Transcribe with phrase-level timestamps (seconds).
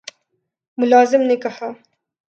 [0.77, 1.71] ملازم نے کہا